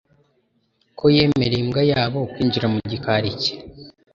ko 0.97 1.05
yemereye 1.15 1.61
imbwa 1.65 1.81
yabo 1.91 2.19
kwinjira 2.31 2.67
mu 2.73 2.79
gikari 2.91 3.31
cye 3.41 3.53